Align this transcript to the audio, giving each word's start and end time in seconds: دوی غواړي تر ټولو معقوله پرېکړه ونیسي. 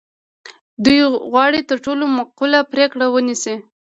دوی 0.83 0.99
غواړي 1.31 1.61
تر 1.69 1.77
ټولو 1.85 2.03
معقوله 2.17 2.59
پرېکړه 2.71 3.05
ونیسي. 3.09 3.55